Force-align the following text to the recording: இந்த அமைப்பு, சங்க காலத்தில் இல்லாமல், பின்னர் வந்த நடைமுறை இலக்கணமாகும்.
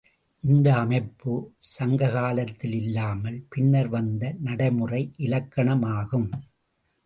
இந்த 0.43 0.67
அமைப்பு, 0.77 1.33
சங்க 1.57 2.09
காலத்தில் 2.09 2.73
இல்லாமல், 2.73 3.45
பின்னர் 3.49 3.87
வந்த 3.87 4.35
நடைமுறை 4.39 5.13
இலக்கணமாகும். 5.17 6.29